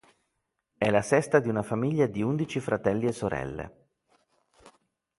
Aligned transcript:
È 0.79 0.89
la 0.89 1.03
sesta 1.03 1.37
di 1.37 1.47
una 1.47 1.61
famiglia 1.61 2.07
di 2.07 2.23
undici 2.23 2.59
fratelli 2.59 3.05
e 3.05 3.11
sorelle. 3.11 3.87